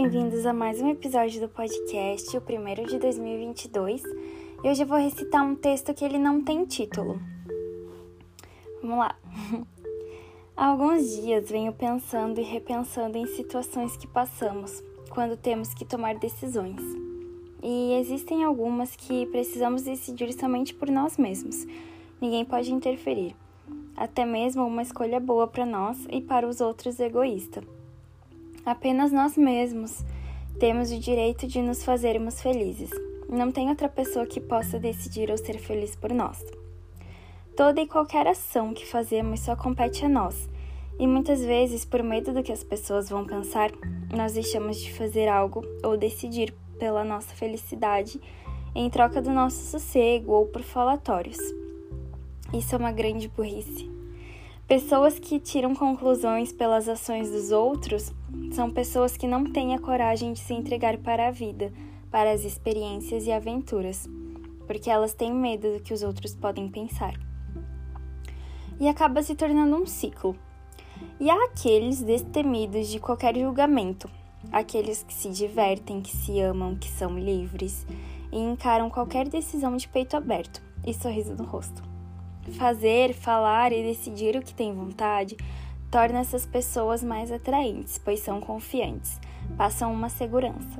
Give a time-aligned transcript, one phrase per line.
[0.00, 4.00] bem-vindos a mais um episódio do podcast, o primeiro de 2022.
[4.62, 7.20] E hoje eu vou recitar um texto que ele não tem título.
[8.80, 9.16] Vamos lá.
[10.56, 16.14] Há alguns dias venho pensando e repensando em situações que passamos quando temos que tomar
[16.14, 16.80] decisões.
[17.60, 21.66] E existem algumas que precisamos decidir somente por nós mesmos.
[22.20, 23.34] Ninguém pode interferir.
[23.96, 27.64] Até mesmo uma escolha boa para nós e para os outros egoísta.
[28.68, 30.04] Apenas nós mesmos
[30.60, 32.90] temos o direito de nos fazermos felizes.
[33.26, 36.44] Não tem outra pessoa que possa decidir ou ser feliz por nós.
[37.56, 40.50] Toda e qualquer ação que fazemos só compete a nós.
[40.98, 43.70] E muitas vezes, por medo do que as pessoas vão pensar,
[44.14, 48.20] nós deixamos de fazer algo ou decidir pela nossa felicidade
[48.74, 51.38] em troca do nosso sossego ou por falatórios.
[52.52, 53.97] Isso é uma grande burrice.
[54.68, 58.12] Pessoas que tiram conclusões pelas ações dos outros
[58.52, 61.72] são pessoas que não têm a coragem de se entregar para a vida,
[62.10, 64.06] para as experiências e aventuras,
[64.66, 67.14] porque elas têm medo do que os outros podem pensar.
[68.78, 70.36] E acaba se tornando um ciclo.
[71.18, 74.06] E há aqueles destemidos de qualquer julgamento,
[74.52, 77.86] aqueles que se divertem, que se amam, que são livres
[78.30, 81.97] e encaram qualquer decisão de peito aberto e sorriso no rosto.
[82.56, 85.36] Fazer, falar e decidir o que tem vontade
[85.90, 89.18] torna essas pessoas mais atraentes, pois são confiantes,
[89.56, 90.78] passam uma segurança.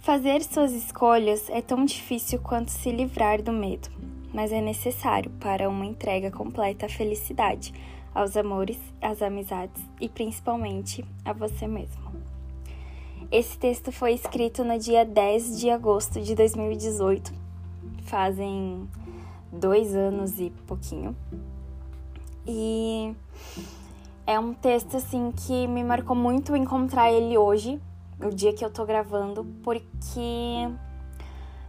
[0.00, 3.88] Fazer suas escolhas é tão difícil quanto se livrar do medo,
[4.32, 7.74] mas é necessário para uma entrega completa à felicidade,
[8.14, 12.10] aos amores, às amizades e principalmente a você mesmo.
[13.30, 17.32] Esse texto foi escrito no dia 10 de agosto de 2018.
[18.02, 18.88] Fazem
[19.52, 21.16] dois anos e pouquinho.
[22.46, 23.14] E
[24.26, 27.80] é um texto assim que me marcou muito encontrar ele hoje,
[28.22, 30.68] o dia que eu tô gravando, porque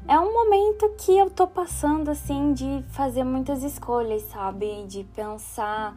[0.07, 4.85] é um momento que eu tô passando assim de fazer muitas escolhas, sabe?
[4.87, 5.95] De pensar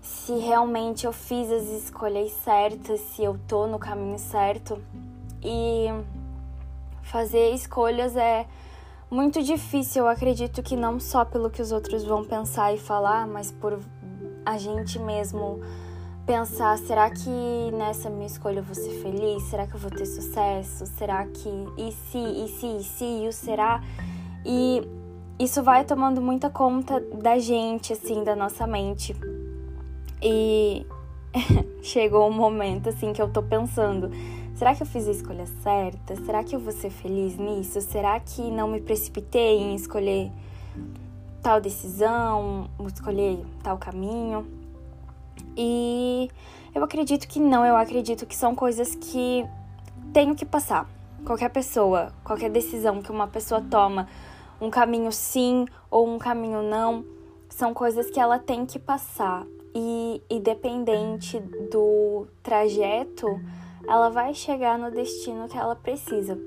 [0.00, 4.80] se realmente eu fiz as escolhas certas, se eu tô no caminho certo.
[5.42, 5.86] E
[7.02, 8.46] fazer escolhas é
[9.10, 13.26] muito difícil, eu acredito que não só pelo que os outros vão pensar e falar,
[13.26, 13.78] mas por
[14.44, 15.60] a gente mesmo
[16.26, 17.30] pensar, será que
[17.72, 19.44] nessa minha escolha eu vou ser feliz?
[19.44, 20.84] Será que eu vou ter sucesso?
[20.86, 23.80] Será que e se, e se, e se, e o será?
[24.44, 24.82] E
[25.38, 29.14] isso vai tomando muita conta da gente, assim, da nossa mente.
[30.20, 30.84] E
[31.82, 34.10] chegou um momento, assim, que eu tô pensando,
[34.56, 36.16] Será que eu fiz a escolha certa?
[36.24, 37.78] Será que eu vou ser feliz nisso?
[37.82, 40.32] Será que não me precipitei em escolher
[41.42, 44.46] tal decisão, escolher tal caminho?
[45.54, 46.30] E
[46.74, 49.46] eu acredito que não, eu acredito que são coisas que
[50.14, 50.88] tenho que passar.
[51.26, 54.08] Qualquer pessoa, qualquer decisão que uma pessoa toma,
[54.58, 57.04] um caminho sim ou um caminho não,
[57.50, 59.46] são coisas que ela tem que passar.
[59.74, 61.38] E independente
[61.70, 63.38] do trajeto,
[63.88, 66.38] ela vai chegar no destino que ela precisa.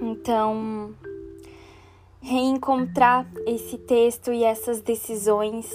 [0.00, 0.94] Então,
[2.20, 5.70] reencontrar esse texto e essas decisões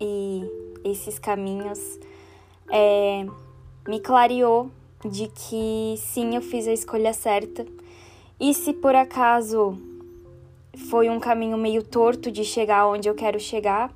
[0.00, 0.44] e
[0.84, 1.98] esses caminhos
[2.70, 3.26] é,
[3.86, 4.70] me clareou
[5.04, 7.66] de que sim, eu fiz a escolha certa.
[8.40, 9.78] E se por acaso
[10.90, 13.92] foi um caminho meio torto de chegar onde eu quero chegar,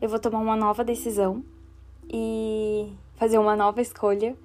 [0.00, 1.44] eu vou tomar uma nova decisão
[2.08, 4.36] e fazer uma nova escolha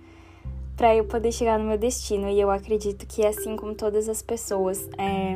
[0.80, 2.30] para eu poder chegar no meu destino.
[2.30, 5.36] E eu acredito que, assim como todas as pessoas, é...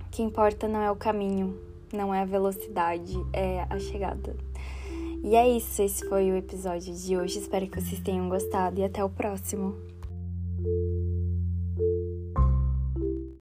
[0.00, 1.60] o que importa não é o caminho,
[1.92, 4.34] não é a velocidade, é a chegada.
[5.22, 7.38] E é isso, esse foi o episódio de hoje.
[7.38, 9.76] Espero que vocês tenham gostado e até o próximo.